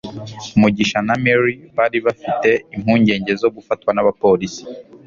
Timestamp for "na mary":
1.07-1.53